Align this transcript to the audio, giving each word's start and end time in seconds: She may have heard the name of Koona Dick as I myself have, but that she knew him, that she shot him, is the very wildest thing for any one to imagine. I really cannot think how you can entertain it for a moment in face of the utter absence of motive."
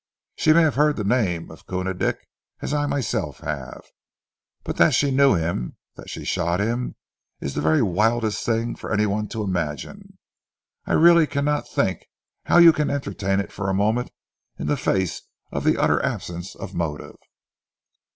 She 0.35 0.51
may 0.51 0.63
have 0.63 0.73
heard 0.73 0.95
the 0.95 1.03
name 1.03 1.51
of 1.51 1.67
Koona 1.67 1.93
Dick 1.93 2.27
as 2.59 2.73
I 2.73 2.87
myself 2.87 3.41
have, 3.41 3.83
but 4.63 4.77
that 4.77 4.95
she 4.95 5.11
knew 5.11 5.35
him, 5.35 5.77
that 5.95 6.09
she 6.09 6.25
shot 6.25 6.59
him, 6.59 6.95
is 7.39 7.53
the 7.53 7.61
very 7.61 7.83
wildest 7.83 8.43
thing 8.43 8.75
for 8.75 8.91
any 8.91 9.05
one 9.05 9.27
to 9.27 9.43
imagine. 9.43 10.17
I 10.87 10.93
really 10.93 11.27
cannot 11.27 11.67
think 11.69 12.07
how 12.45 12.57
you 12.57 12.73
can 12.73 12.89
entertain 12.89 13.39
it 13.39 13.51
for 13.51 13.69
a 13.69 13.75
moment 13.75 14.09
in 14.57 14.75
face 14.75 15.21
of 15.51 15.63
the 15.63 15.77
utter 15.77 16.03
absence 16.03 16.55
of 16.55 16.73
motive." 16.73 17.17